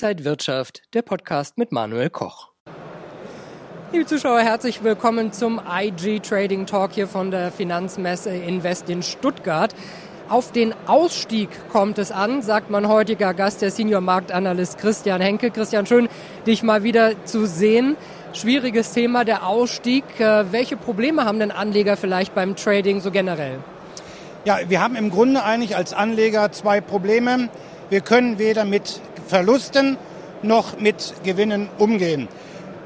Inside 0.00 0.24
Wirtschaft, 0.24 0.82
der 0.94 1.02
Podcast 1.02 1.58
mit 1.58 1.72
Manuel 1.72 2.08
Koch. 2.08 2.50
Liebe 3.90 4.06
Zuschauer, 4.06 4.38
herzlich 4.42 4.84
willkommen 4.84 5.32
zum 5.32 5.60
IG 5.68 6.20
Trading 6.20 6.66
Talk 6.66 6.92
hier 6.92 7.08
von 7.08 7.32
der 7.32 7.50
Finanzmesse 7.50 8.30
Invest 8.30 8.88
in 8.90 9.02
Stuttgart. 9.02 9.74
Auf 10.28 10.52
den 10.52 10.72
Ausstieg 10.86 11.48
kommt 11.72 11.98
es 11.98 12.12
an, 12.12 12.42
sagt 12.42 12.70
mein 12.70 12.86
heutiger 12.86 13.34
Gast, 13.34 13.60
der 13.60 13.72
Senior 13.72 14.00
Marktanalyst 14.00 14.78
Christian 14.78 15.20
Henke. 15.20 15.50
Christian, 15.50 15.84
schön, 15.84 16.08
dich 16.46 16.62
mal 16.62 16.84
wieder 16.84 17.24
zu 17.24 17.44
sehen. 17.46 17.96
Schwieriges 18.34 18.92
Thema, 18.92 19.24
der 19.24 19.48
Ausstieg. 19.48 20.04
Äh, 20.20 20.52
welche 20.52 20.76
Probleme 20.76 21.24
haben 21.24 21.40
denn 21.40 21.50
Anleger 21.50 21.96
vielleicht 21.96 22.36
beim 22.36 22.54
Trading 22.54 23.00
so 23.00 23.10
generell? 23.10 23.58
Ja, 24.44 24.60
wir 24.68 24.80
haben 24.80 24.94
im 24.94 25.10
Grunde 25.10 25.42
eigentlich 25.42 25.74
als 25.74 25.92
Anleger 25.92 26.52
zwei 26.52 26.80
Probleme. 26.80 27.48
Wir 27.90 28.00
können 28.02 28.38
weder 28.38 28.64
mit 28.64 29.00
Verlusten 29.28 29.98
noch 30.42 30.80
mit 30.80 31.14
Gewinnen 31.22 31.68
umgehen. 31.78 32.28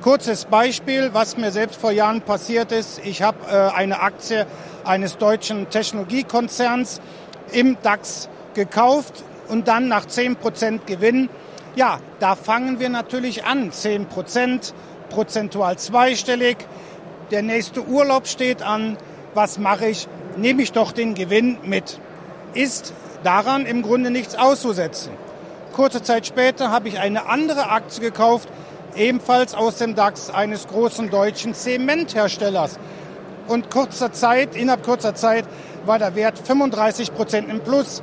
Kurzes 0.03 0.47
Beispiel, 0.47 1.11
was 1.13 1.37
mir 1.37 1.53
selbst 1.53 1.81
vor 1.81 1.93
Jahren 1.93 2.23
passiert 2.23 2.73
ist. 2.73 3.01
Ich 3.05 3.23
habe 3.23 3.39
äh, 3.47 3.77
eine 3.77 4.01
Aktie 4.01 4.47
eines 4.85 5.17
deutschen 5.19 5.71
Technologiekonzerns 5.71 7.01
im 7.53 7.77
DAX 7.83 8.29
gekauft 8.55 9.23
und 9.49 9.69
dann 9.69 9.87
nach 9.87 10.07
10% 10.07 10.81
Gewinn. 10.87 11.29
Ja, 11.77 12.01
da 12.19 12.35
fangen 12.35 12.81
wir 12.81 12.89
natürlich 12.89 13.45
an. 13.45 13.71
10%, 13.71 14.73
prozentual 15.11 15.79
zweistellig. 15.79 16.57
Der 17.31 17.43
nächste 17.43 17.87
Urlaub 17.87 18.27
steht 18.27 18.63
an. 18.63 18.97
Was 19.35 19.59
mache 19.59 19.87
ich? 19.87 20.09
Nehme 20.37 20.63
ich 20.63 20.73
doch 20.73 20.91
den 20.91 21.15
Gewinn 21.15 21.59
mit. 21.63 22.01
Ist 22.53 22.93
daran 23.23 23.65
im 23.65 23.83
Grunde 23.83 24.11
nichts 24.11 24.35
auszusetzen. 24.35 25.13
Kurze 25.73 26.03
Zeit 26.03 26.27
später 26.27 26.71
habe 26.71 26.89
ich 26.89 26.99
eine 26.99 27.27
andere 27.27 27.71
Aktie 27.71 28.03
gekauft, 28.03 28.49
ebenfalls 28.95 29.55
aus 29.55 29.79
dem 29.79 29.95
DAX 29.95 30.29
eines 30.29 30.69
großen 30.69 31.09
deutschen 31.09 31.55
Zementherstellers. 31.55 32.79
Und 33.49 33.71
kurzer 33.71 34.13
Zeit, 34.13 34.55
innerhalb 34.55 34.83
kurzer 34.83 35.15
Zeit 35.15 35.47
war 35.87 35.99
der 35.99 36.15
Wert 36.15 36.39
35 36.39 37.15
Prozent 37.15 37.49
im 37.49 37.61
Plus. 37.61 38.03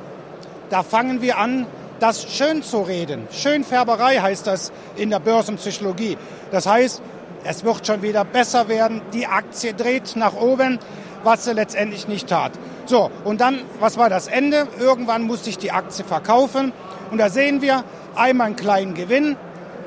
Da 0.68 0.82
fangen 0.82 1.22
wir 1.22 1.38
an, 1.38 1.66
das 2.00 2.24
schön 2.24 2.64
zu 2.64 2.82
reden. 2.82 3.28
Schönfärberei 3.30 4.18
heißt 4.18 4.48
das 4.48 4.72
in 4.96 5.10
der 5.10 5.20
Börsenpsychologie. 5.20 6.18
Das 6.50 6.66
heißt, 6.66 7.00
es 7.44 7.64
wird 7.64 7.86
schon 7.86 8.02
wieder 8.02 8.24
besser 8.24 8.68
werden, 8.68 9.00
die 9.14 9.28
Aktie 9.28 9.74
dreht 9.74 10.16
nach 10.16 10.34
oben, 10.34 10.80
was 11.22 11.44
sie 11.44 11.52
letztendlich 11.52 12.08
nicht 12.08 12.28
tat. 12.28 12.52
So, 12.86 13.10
und 13.24 13.40
dann, 13.40 13.60
was 13.78 13.96
war 13.96 14.08
das 14.08 14.26
Ende? 14.26 14.66
Irgendwann 14.80 15.22
musste 15.22 15.50
ich 15.50 15.58
die 15.58 15.70
Aktie 15.70 16.04
verkaufen 16.04 16.72
und 17.10 17.18
da 17.18 17.28
sehen 17.28 17.62
wir 17.62 17.84
einmal 18.14 18.48
einen 18.48 18.56
kleinen 18.56 18.94
Gewinn, 18.94 19.36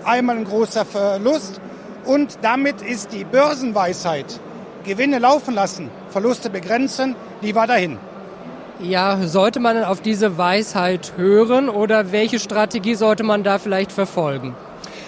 einmal 0.03 0.37
ein 0.37 0.45
großer 0.45 0.85
Verlust 0.85 1.61
und 2.05 2.39
damit 2.41 2.81
ist 2.81 3.13
die 3.13 3.23
Börsenweisheit, 3.23 4.39
Gewinne 4.83 5.19
laufen 5.19 5.53
lassen, 5.53 5.89
Verluste 6.09 6.49
begrenzen, 6.49 7.15
die 7.41 7.55
war 7.55 7.67
dahin. 7.67 7.97
Ja, 8.79 9.17
sollte 9.27 9.59
man 9.59 9.83
auf 9.83 10.01
diese 10.01 10.37
Weisheit 10.37 11.13
hören 11.15 11.69
oder 11.69 12.11
welche 12.11 12.39
Strategie 12.39 12.95
sollte 12.95 13.23
man 13.23 13.43
da 13.43 13.59
vielleicht 13.59 13.91
verfolgen? 13.91 14.55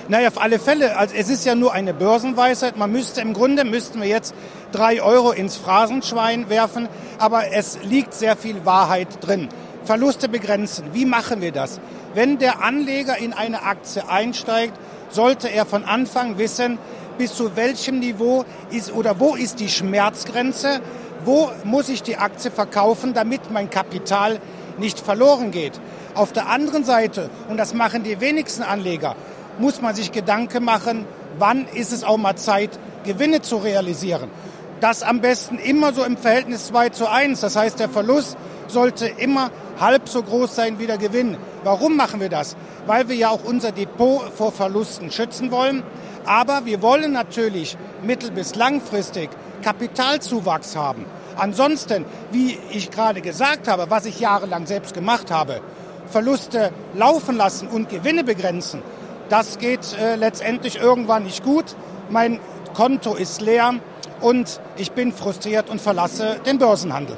Naja, 0.07 0.27
auf 0.27 0.39
alle 0.39 0.59
Fälle. 0.59 0.97
Also 0.97 1.15
es 1.15 1.29
ist 1.29 1.45
ja 1.45 1.55
nur 1.55 1.73
eine 1.73 1.93
Börsenweisheit. 1.93 2.77
Man 2.77 2.91
müsste 2.91 3.21
im 3.21 3.33
Grunde 3.33 3.65
müssten 3.65 4.01
wir 4.01 4.07
jetzt 4.07 4.35
drei 4.71 5.01
Euro 5.01 5.31
ins 5.31 5.57
Phrasenschwein 5.57 6.47
werfen, 6.47 6.87
aber 7.17 7.51
es 7.53 7.79
liegt 7.83 8.13
sehr 8.13 8.37
viel 8.37 8.65
Wahrheit 8.65 9.07
drin. 9.21 9.49
Verluste 9.85 10.27
begrenzen. 10.27 10.85
Wie 10.93 11.05
machen 11.05 11.41
wir 11.41 11.51
das? 11.51 11.79
Wenn 12.13 12.37
der 12.37 12.63
Anleger 12.63 13.17
in 13.17 13.33
eine 13.33 13.63
Aktie 13.63 14.07
einsteigt, 14.09 14.73
sollte 15.09 15.47
er 15.47 15.65
von 15.65 15.83
Anfang 15.83 16.37
wissen, 16.37 16.77
bis 17.17 17.35
zu 17.35 17.55
welchem 17.55 17.99
Niveau 17.99 18.45
ist 18.71 18.91
oder 18.91 19.19
wo 19.19 19.35
ist 19.35 19.59
die 19.59 19.69
Schmerzgrenze, 19.69 20.81
wo 21.23 21.51
muss 21.63 21.89
ich 21.89 22.03
die 22.03 22.17
Aktie 22.17 22.51
verkaufen, 22.51 23.13
damit 23.13 23.51
mein 23.51 23.69
Kapital 23.69 24.39
nicht 24.77 24.99
verloren 24.99 25.51
geht. 25.51 25.79
Auf 26.13 26.33
der 26.33 26.49
anderen 26.49 26.83
Seite, 26.83 27.29
und 27.49 27.57
das 27.57 27.73
machen 27.73 28.03
die 28.03 28.19
wenigsten 28.19 28.63
Anleger, 28.63 29.15
muss 29.59 29.81
man 29.81 29.95
sich 29.95 30.11
Gedanken 30.11 30.63
machen, 30.63 31.05
wann 31.37 31.67
ist 31.67 31.93
es 31.93 32.03
auch 32.03 32.17
mal 32.17 32.35
Zeit, 32.35 32.71
Gewinne 33.03 33.41
zu 33.41 33.57
realisieren. 33.57 34.29
Das 34.81 35.03
am 35.03 35.21
besten 35.21 35.57
immer 35.57 35.93
so 35.93 36.03
im 36.03 36.17
Verhältnis 36.17 36.67
2 36.67 36.89
zu 36.89 37.09
1. 37.09 37.39
Das 37.41 37.55
heißt, 37.55 37.79
der 37.79 37.89
Verlust 37.89 38.37
sollte 38.67 39.07
immer 39.07 39.51
halb 39.79 40.09
so 40.09 40.21
groß 40.21 40.55
sein 40.55 40.79
wie 40.79 40.87
der 40.87 40.97
Gewinn. 40.97 41.37
Warum 41.63 41.95
machen 41.95 42.19
wir 42.19 42.29
das? 42.29 42.57
Weil 42.85 43.07
wir 43.07 43.15
ja 43.15 43.29
auch 43.29 43.43
unser 43.43 43.71
Depot 43.71 44.21
vor 44.35 44.51
Verlusten 44.51 45.11
schützen 45.11 45.51
wollen. 45.51 45.83
Aber 46.25 46.65
wir 46.65 46.81
wollen 46.81 47.11
natürlich 47.11 47.77
mittel- 48.03 48.31
bis 48.31 48.55
langfristig 48.55 49.29
Kapitalzuwachs 49.63 50.75
haben. 50.75 51.05
Ansonsten, 51.37 52.05
wie 52.31 52.57
ich 52.71 52.91
gerade 52.91 53.21
gesagt 53.21 53.67
habe, 53.67 53.89
was 53.89 54.05
ich 54.05 54.19
jahrelang 54.19 54.65
selbst 54.65 54.93
gemacht 54.93 55.31
habe, 55.31 55.61
Verluste 56.07 56.71
laufen 56.93 57.35
lassen 57.35 57.67
und 57.67 57.89
Gewinne 57.89 58.23
begrenzen, 58.23 58.81
das 59.29 59.57
geht 59.57 59.97
äh, 59.99 60.15
letztendlich 60.15 60.77
irgendwann 60.77 61.23
nicht 61.23 61.43
gut. 61.43 61.75
Mein 62.09 62.39
Konto 62.75 63.15
ist 63.15 63.41
leer 63.41 63.73
und 64.21 64.59
ich 64.77 64.91
bin 64.91 65.11
frustriert 65.11 65.69
und 65.69 65.81
verlasse 65.81 66.37
den 66.45 66.57
Börsenhandel. 66.57 67.17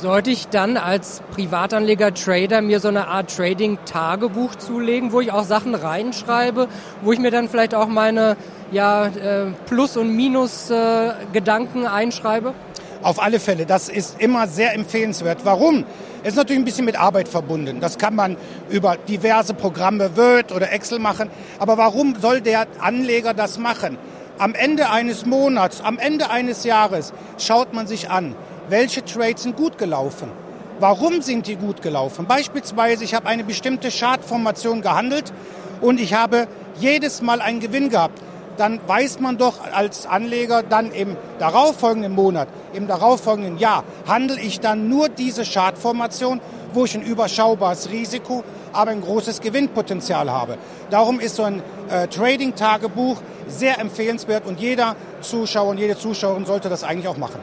Sollte 0.00 0.30
ich 0.30 0.46
dann 0.46 0.76
als 0.76 1.22
Privatanleger, 1.32 2.14
Trader 2.14 2.62
mir 2.62 2.78
so 2.78 2.86
eine 2.86 3.08
Art 3.08 3.34
Trading-Tagebuch 3.34 4.54
zulegen, 4.54 5.10
wo 5.10 5.20
ich 5.20 5.32
auch 5.32 5.44
Sachen 5.44 5.74
reinschreibe, 5.74 6.68
wo 7.02 7.12
ich 7.12 7.18
mir 7.18 7.32
dann 7.32 7.48
vielleicht 7.48 7.74
auch 7.74 7.88
meine 7.88 8.36
ja, 8.70 9.06
äh, 9.06 9.46
Plus- 9.66 9.96
und 9.96 10.14
Minus-Gedanken 10.14 11.84
äh, 11.84 11.88
einschreibe? 11.88 12.54
Auf 13.02 13.20
alle 13.20 13.40
Fälle, 13.40 13.66
das 13.66 13.88
ist 13.88 14.20
immer 14.20 14.46
sehr 14.46 14.74
empfehlenswert. 14.74 15.40
Warum? 15.44 15.84
Es 16.22 16.30
ist 16.30 16.36
natürlich 16.36 16.62
ein 16.62 16.64
bisschen 16.64 16.84
mit 16.84 16.98
Arbeit 16.98 17.28
verbunden. 17.28 17.80
Das 17.80 17.98
kann 17.98 18.14
man 18.14 18.36
über 18.70 18.96
diverse 18.96 19.54
Programme 19.54 20.16
Word 20.16 20.52
oder 20.52 20.72
Excel 20.72 20.98
machen. 20.98 21.30
Aber 21.58 21.78
warum 21.78 22.16
soll 22.20 22.40
der 22.40 22.66
Anleger 22.80 23.34
das 23.34 23.58
machen? 23.58 23.98
Am 24.38 24.54
Ende 24.54 24.88
eines 24.90 25.26
Monats, 25.26 25.80
am 25.80 25.98
Ende 25.98 26.30
eines 26.30 26.62
Jahres 26.62 27.12
schaut 27.38 27.74
man 27.74 27.88
sich 27.88 28.08
an, 28.08 28.36
welche 28.68 29.04
Trades 29.04 29.42
sind 29.42 29.56
gut 29.56 29.78
gelaufen. 29.78 30.30
Warum 30.78 31.22
sind 31.22 31.48
die 31.48 31.56
gut 31.56 31.82
gelaufen? 31.82 32.26
Beispielsweise, 32.26 33.02
ich 33.02 33.14
habe 33.14 33.26
eine 33.26 33.42
bestimmte 33.42 33.90
Chartformation 33.90 34.80
gehandelt 34.80 35.32
und 35.80 35.98
ich 35.98 36.14
habe 36.14 36.46
jedes 36.78 37.20
Mal 37.20 37.40
einen 37.40 37.58
Gewinn 37.58 37.88
gehabt. 37.88 38.22
Dann 38.56 38.78
weiß 38.86 39.18
man 39.18 39.38
doch 39.38 39.54
als 39.72 40.06
Anleger 40.06 40.62
dann 40.62 40.92
im 40.92 41.16
darauffolgenden 41.40 42.14
Monat, 42.14 42.46
im 42.74 42.86
darauffolgenden 42.86 43.58
Jahr, 43.58 43.82
handle 44.06 44.40
ich 44.40 44.60
dann 44.60 44.88
nur 44.88 45.08
diese 45.08 45.42
Chartformation, 45.42 46.40
wo 46.74 46.84
ich 46.84 46.94
ein 46.94 47.02
überschaubares 47.02 47.90
Risiko, 47.90 48.44
aber 48.72 48.90
ein 48.90 49.00
großes 49.00 49.40
Gewinnpotenzial 49.40 50.30
habe. 50.30 50.58
Darum 50.90 51.20
ist 51.20 51.36
so 51.36 51.44
ein 51.44 51.62
äh, 51.90 52.06
Trading-Tagebuch 52.08 53.20
sehr 53.48 53.78
empfehlenswert 53.80 54.46
und 54.46 54.60
jeder 54.60 54.96
Zuschauer 55.20 55.70
und 55.70 55.78
jede 55.78 55.96
Zuschauerin 55.96 56.46
sollte 56.46 56.68
das 56.68 56.84
eigentlich 56.84 57.08
auch 57.08 57.16
machen. 57.16 57.40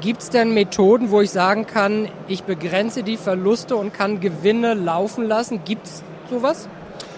Gibt 0.00 0.22
es 0.22 0.30
denn 0.30 0.52
Methoden, 0.52 1.10
wo 1.10 1.20
ich 1.20 1.30
sagen 1.30 1.66
kann, 1.66 2.08
ich 2.28 2.44
begrenze 2.44 3.02
die 3.02 3.16
Verluste 3.16 3.76
und 3.76 3.94
kann 3.94 4.20
Gewinne 4.20 4.74
laufen 4.74 5.24
lassen? 5.24 5.62
Gibt 5.64 5.86
es 5.86 6.02
sowas? 6.28 6.68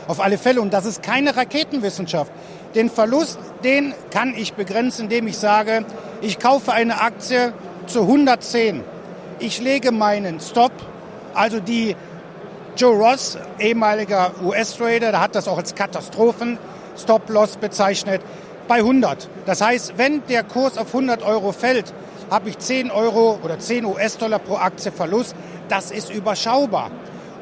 Auf 0.07 0.21
alle 0.21 0.39
Fälle. 0.39 0.61
Und 0.61 0.73
das 0.73 0.87
ist 0.87 1.03
keine 1.03 1.37
Raketenwissenschaft. 1.37 2.31
Den 2.75 2.91
Verlust, 2.91 3.39
den 3.65 3.95
kann 4.11 4.35
ich 4.37 4.55
begrenzen, 4.55 5.05
indem 5.05 5.27
ich 5.27 5.39
sage, 5.39 5.85
ich 6.21 6.39
kaufe 6.39 6.73
eine 6.73 7.01
Aktie 7.01 7.53
zu 7.87 8.03
110. 8.03 8.85
Ich 9.39 9.61
lege 9.61 9.91
meinen 9.91 10.41
Stop, 10.41 10.73
also 11.37 11.61
die 11.61 11.95
Joe 12.77 12.97
Ross, 12.97 13.39
ehemaliger 13.59 14.33
US-Trader, 14.45 15.11
der 15.11 15.21
hat 15.21 15.35
das 15.35 15.49
auch 15.49 15.59
als 15.59 15.75
Katastrophen-Stop-Loss 15.75 17.57
bezeichnet, 17.57 18.21
bei 18.69 18.77
100. 18.77 19.29
Das 19.47 19.61
heißt, 19.61 19.95
wenn 19.97 20.27
der 20.27 20.43
Kurs 20.45 20.77
auf 20.77 20.89
100 20.89 21.23
Euro 21.23 21.53
fällt, 21.53 21.93
habe 22.31 22.49
ich 22.49 22.59
10 22.59 22.91
Euro 22.91 23.39
oder 23.43 23.59
10 23.59 23.85
US-Dollar 23.85 24.41
pro 24.41 24.57
Aktie 24.57 24.91
Verlust. 24.91 25.35
Das 25.69 25.91
ist 25.91 26.11
überschaubar. 26.11 26.91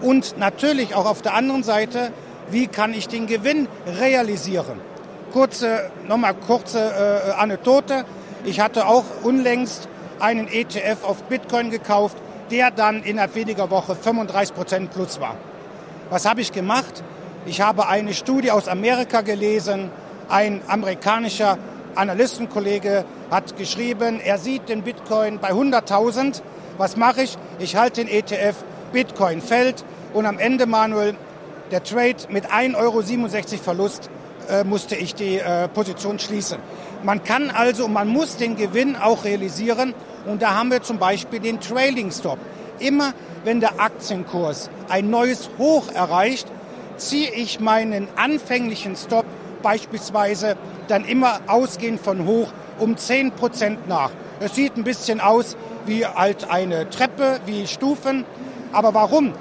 Und 0.03 0.39
natürlich 0.39 0.95
auch 0.95 1.07
auf 1.07 1.23
der 1.23 1.35
anderen 1.35 1.63
Seite, 1.63 2.13
wie 2.51 2.67
kann 2.67 2.93
ich 2.93 3.09
den 3.09 3.27
Gewinn 3.27 3.69
realisieren? 3.87 4.81
Kurze, 5.33 5.91
nochmal 6.07 6.35
kurze 6.35 6.79
äh, 6.79 7.33
Anekdote. 7.33 8.05
Ich 8.45 8.61
hatte 8.61 8.87
auch 8.87 9.05
unlängst 9.23 9.89
einen 10.21 10.47
ETF 10.47 11.05
auf 11.05 11.23
Bitcoin 11.25 11.71
gekauft, 11.71 12.17
der 12.55 12.71
dann 12.71 13.03
innerhalb 13.03 13.35
weniger 13.35 13.69
Woche 13.69 13.97
35 13.97 14.55
Prozent 14.55 14.91
plus 14.93 15.21
war. 15.21 15.35
Was 16.09 16.25
habe 16.25 16.41
ich 16.41 16.53
gemacht? 16.53 17.03
Ich 17.47 17.61
habe 17.61 17.89
eine 17.89 18.15
Studie 18.15 18.53
aus 18.53 18.69
Amerika 18.69 19.23
gelesen. 19.23 19.91
Ein 20.29 20.63
amerikanischer 20.69 21.59
Analystenkollege 21.97 23.05
hat 23.29 23.57
geschrieben, 23.57 24.21
er 24.21 24.39
sieht 24.39 24.69
den 24.69 24.83
Bitcoin 24.83 25.41
bei 25.41 25.51
100.000. 25.51 26.43
Was 26.79 26.97
mache 26.97 27.23
ich? 27.23 27.37
Ich 27.59 27.75
halte 27.75 28.05
den 28.05 28.09
ETF, 28.09 28.55
Bitcoin 28.93 29.41
fällt 29.41 29.85
und 30.13 30.25
am 30.25 30.39
Ende, 30.39 30.67
Manuel, 30.67 31.17
Der 31.73 31.83
Trade 31.83 32.19
mit 32.29 32.53
1,67 32.53 32.77
Euro 32.77 33.03
Verlust 33.65 34.11
äh, 34.49 34.63
musste 34.63 34.95
ich 34.95 35.17
die 35.17 35.39
äh, 35.39 35.67
Position 35.67 36.21
schließen. 36.21 36.59
Man 37.03 37.25
kann 37.25 37.51
also, 37.51 37.89
man 37.89 38.07
muss 38.07 38.37
den 38.37 38.55
Gewinn 38.55 38.95
auch 38.95 39.25
realisieren 39.25 39.93
und 40.27 40.43
da 40.43 40.55
haben 40.55 40.71
wir 40.71 40.83
zum 40.83 40.99
Beispiel 40.99 41.41
den 41.41 41.61
Trailing 41.61 42.11
Stop. 42.11 42.39
Immer 42.79 43.13
wenn 43.45 43.61
der 43.61 43.81
Aktienkurs 43.81 44.71
ein 44.89 45.11
neues 45.11 45.51
Hoch 45.59 45.93
erreicht, 45.93 46.49
ziehe 46.97 47.31
ich 47.31 47.61
meinen 47.61 48.09
anfänglichen 48.17 48.97
Stop 48.97 49.27
beispielsweise 49.63 50.57
dann 50.89 51.05
immer 51.05 51.41
ausgehend 51.47 52.01
von 52.01 52.27
hoch 52.27 52.49
um 52.79 52.97
10 52.97 53.33
Prozent 53.33 53.89
nach. 53.89 54.11
Es 54.41 54.55
sieht 54.55 54.77
ein 54.77 54.85
bisschen 54.85 55.21
aus 55.21 55.57
wie 55.87 56.07
halt 56.07 56.51
eine 56.51 56.89
Treppe, 56.91 57.41
wie 57.47 57.67
Stufen. 57.67 58.25
Aber 58.73 58.95
warum? 58.95 59.33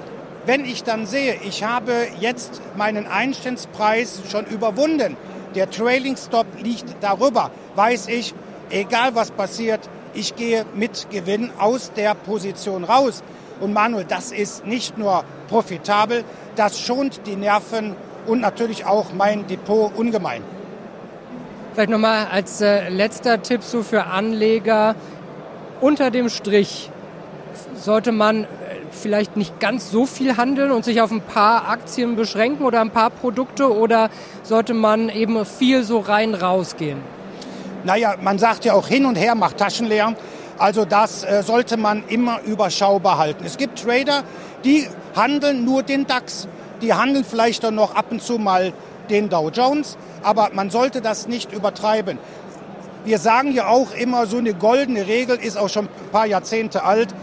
Wenn 0.46 0.64
ich 0.64 0.84
dann 0.84 1.06
sehe, 1.06 1.36
ich 1.42 1.64
habe 1.64 1.92
jetzt 2.20 2.60
meinen 2.76 3.06
Einstandspreis 3.06 4.22
schon 4.30 4.44
überwunden, 4.46 5.16
der 5.54 5.70
Trailing 5.70 6.16
Stop 6.16 6.46
liegt 6.62 6.84
darüber, 7.00 7.50
weiß 7.76 8.08
ich, 8.08 8.34
egal 8.70 9.14
was 9.14 9.30
passiert, 9.30 9.80
ich 10.14 10.36
gehe 10.36 10.64
mit 10.74 11.08
Gewinn 11.10 11.50
aus 11.58 11.92
der 11.92 12.14
Position 12.14 12.84
raus. 12.84 13.22
Und 13.60 13.72
Manuel, 13.72 14.04
das 14.04 14.32
ist 14.32 14.66
nicht 14.66 14.98
nur 14.98 15.24
profitabel, 15.48 16.24
das 16.56 16.80
schont 16.80 17.20
die 17.26 17.36
Nerven 17.36 17.94
und 18.26 18.40
natürlich 18.40 18.84
auch 18.86 19.12
mein 19.16 19.46
Depot 19.46 19.92
ungemein. 19.96 20.42
Vielleicht 21.74 21.90
nochmal 21.90 22.28
als 22.30 22.60
äh, 22.60 22.88
letzter 22.88 23.42
Tipp 23.42 23.62
so 23.62 23.82
für 23.82 24.04
Anleger. 24.04 24.94
Unter 25.80 26.10
dem 26.10 26.28
Strich 26.28 26.90
sollte 27.74 28.12
man 28.12 28.44
äh, 28.44 28.46
vielleicht 28.90 29.36
nicht 29.36 29.58
ganz 29.60 29.90
so 29.90 30.06
viel 30.06 30.36
handeln 30.36 30.70
und 30.70 30.84
sich 30.84 31.00
auf 31.00 31.10
ein 31.10 31.20
paar 31.20 31.68
Aktien 31.68 32.16
beschränken 32.16 32.64
oder 32.64 32.80
ein 32.80 32.90
paar 32.90 33.10
Produkte 33.10 33.72
oder 33.72 34.10
sollte 34.42 34.72
man 34.72 35.08
eben 35.08 35.44
viel 35.44 35.82
so 35.82 35.98
rein 35.98 36.34
rausgehen? 36.34 37.13
Naja, 37.84 38.16
man 38.20 38.38
sagt 38.38 38.64
ja 38.64 38.72
auch 38.72 38.88
hin 38.88 39.06
und 39.06 39.16
her 39.16 39.34
macht 39.34 39.58
Taschen 39.58 39.86
leer. 39.86 40.14
Also 40.58 40.84
das 40.84 41.24
äh, 41.24 41.42
sollte 41.42 41.76
man 41.76 42.04
immer 42.08 42.40
überschaubar 42.42 43.18
halten. 43.18 43.44
Es 43.44 43.56
gibt 43.56 43.82
Trader, 43.82 44.22
die 44.64 44.88
handeln 45.14 45.64
nur 45.64 45.82
den 45.82 46.06
DAX. 46.06 46.48
Die 46.80 46.94
handeln 46.94 47.24
vielleicht 47.24 47.64
dann 47.64 47.74
noch 47.74 47.94
ab 47.94 48.06
und 48.10 48.22
zu 48.22 48.38
mal 48.38 48.72
den 49.10 49.28
Dow 49.28 49.50
Jones, 49.50 49.96
aber 50.22 50.50
man 50.54 50.70
sollte 50.70 51.00
das 51.00 51.28
nicht 51.28 51.52
übertreiben. 51.52 52.18
Wir 53.04 53.18
sagen 53.18 53.52
ja 53.52 53.68
auch 53.68 53.94
immer, 53.94 54.26
so 54.26 54.38
eine 54.38 54.54
goldene 54.54 55.06
Regel 55.06 55.36
ist 55.36 55.58
auch 55.58 55.68
schon 55.68 55.86
ein 55.86 56.10
paar 56.10 56.26
Jahrzehnte 56.26 56.84
alt. 56.84 57.14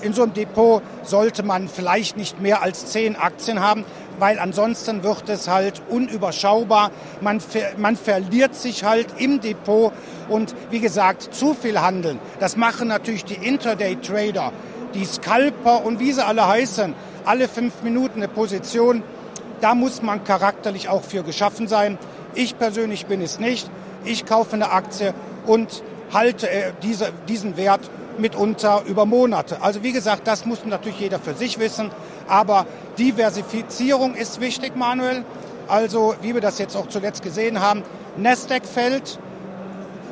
In 0.00 0.12
so 0.12 0.22
einem 0.22 0.32
Depot 0.32 0.82
sollte 1.02 1.42
man 1.42 1.68
vielleicht 1.68 2.16
nicht 2.16 2.40
mehr 2.40 2.62
als 2.62 2.86
zehn 2.86 3.16
Aktien 3.16 3.60
haben, 3.60 3.84
weil 4.18 4.38
ansonsten 4.38 5.02
wird 5.02 5.28
es 5.28 5.48
halt 5.48 5.82
unüberschaubar. 5.88 6.90
Man, 7.20 7.40
man 7.76 7.96
verliert 7.96 8.54
sich 8.54 8.84
halt 8.84 9.06
im 9.18 9.40
Depot 9.40 9.92
und 10.28 10.54
wie 10.70 10.80
gesagt, 10.80 11.34
zu 11.34 11.54
viel 11.54 11.80
handeln. 11.80 12.18
Das 12.40 12.56
machen 12.56 12.88
natürlich 12.88 13.24
die 13.24 13.34
Intraday-Trader, 13.34 14.52
die 14.94 15.04
Scalper 15.04 15.84
und 15.84 16.00
wie 16.00 16.12
sie 16.12 16.24
alle 16.24 16.46
heißen. 16.46 16.94
Alle 17.24 17.48
fünf 17.48 17.82
Minuten 17.82 18.18
eine 18.18 18.28
Position. 18.28 19.02
Da 19.60 19.74
muss 19.74 20.02
man 20.02 20.22
charakterlich 20.24 20.88
auch 20.88 21.02
für 21.02 21.22
geschaffen 21.22 21.66
sein. 21.66 21.98
Ich 22.34 22.58
persönlich 22.58 23.06
bin 23.06 23.20
es 23.20 23.38
nicht. 23.40 23.70
Ich 24.04 24.26
kaufe 24.26 24.54
eine 24.54 24.70
Aktie 24.70 25.14
und 25.46 25.82
halte 26.12 26.48
äh, 26.48 26.72
diese, 26.82 27.12
diesen 27.28 27.56
Wert 27.56 27.90
mitunter 28.18 28.82
über 28.86 29.06
Monate. 29.06 29.60
Also 29.62 29.82
wie 29.82 29.92
gesagt, 29.92 30.26
das 30.26 30.46
muss 30.46 30.64
natürlich 30.64 31.00
jeder 31.00 31.18
für 31.18 31.34
sich 31.34 31.58
wissen. 31.58 31.90
Aber 32.28 32.66
Diversifizierung 32.98 34.14
ist 34.14 34.40
wichtig, 34.40 34.76
Manuel. 34.76 35.24
Also 35.68 36.14
wie 36.22 36.34
wir 36.34 36.40
das 36.40 36.58
jetzt 36.58 36.76
auch 36.76 36.88
zuletzt 36.88 37.22
gesehen 37.22 37.60
haben, 37.60 37.82
Nasdaq 38.16 38.64
fällt, 38.66 39.18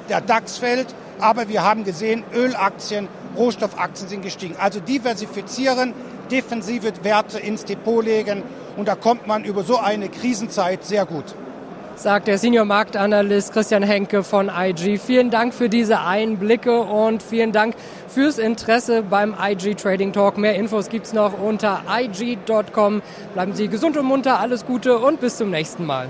der 0.08 0.20
DAX 0.20 0.58
fällt, 0.58 0.88
aber 1.20 1.48
wir 1.48 1.62
haben 1.62 1.84
gesehen, 1.84 2.24
Ölaktien, 2.34 3.08
Rohstoffaktien 3.36 4.08
sind 4.08 4.22
gestiegen. 4.22 4.56
Also 4.58 4.80
diversifizieren, 4.80 5.94
defensive 6.30 6.92
Werte 7.02 7.38
ins 7.38 7.64
Depot 7.64 8.04
legen 8.04 8.42
und 8.76 8.88
da 8.88 8.96
kommt 8.96 9.26
man 9.26 9.44
über 9.44 9.62
so 9.62 9.78
eine 9.78 10.08
Krisenzeit 10.08 10.84
sehr 10.84 11.06
gut. 11.06 11.34
Sagt 11.96 12.26
der 12.26 12.38
Senior 12.38 12.64
Marktanalyst 12.64 13.52
Christian 13.52 13.82
Henke 13.82 14.24
von 14.24 14.50
IG. 14.54 14.98
Vielen 14.98 15.30
Dank 15.30 15.54
für 15.54 15.68
diese 15.68 16.00
Einblicke 16.00 16.80
und 16.80 17.22
vielen 17.22 17.52
Dank 17.52 17.76
fürs 18.08 18.38
Interesse 18.38 19.02
beim 19.02 19.34
IG 19.40 19.74
Trading 19.74 20.12
Talk. 20.12 20.36
Mehr 20.36 20.56
Infos 20.56 20.88
gibt 20.88 21.06
es 21.06 21.12
noch 21.12 21.40
unter 21.40 21.82
IG.com. 21.88 23.00
Bleiben 23.32 23.54
Sie 23.54 23.68
gesund 23.68 23.96
und 23.96 24.06
munter, 24.06 24.40
alles 24.40 24.66
Gute 24.66 24.98
und 24.98 25.20
bis 25.20 25.36
zum 25.36 25.50
nächsten 25.50 25.86
Mal. 25.86 26.08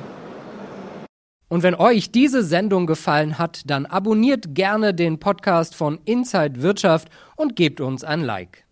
Und 1.49 1.63
wenn 1.63 1.75
euch 1.75 2.11
diese 2.11 2.43
Sendung 2.43 2.87
gefallen 2.87 3.39
hat, 3.39 3.63
dann 3.67 3.87
abonniert 3.87 4.55
gerne 4.55 4.95
den 4.95 5.21
Podcast 5.21 5.75
von 5.77 6.01
Inside 6.05 6.63
Wirtschaft 6.63 7.09
und 7.37 7.55
gebt 7.55 7.81
uns 7.81 8.03
ein 8.03 8.23
Like. 8.23 8.64